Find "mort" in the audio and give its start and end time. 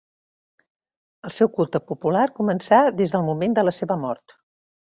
4.09-4.39